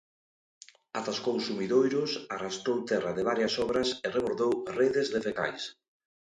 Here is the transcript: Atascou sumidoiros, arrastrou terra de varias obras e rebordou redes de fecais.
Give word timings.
Atascou 1.01 1.35
sumidoiros, 1.47 2.11
arrastrou 2.35 2.77
terra 2.91 3.11
de 3.17 3.27
varias 3.29 3.53
obras 3.65 3.89
e 4.05 4.07
rebordou 4.17 4.51
redes 4.79 5.07
de 5.13 5.19
fecais. 5.25 5.63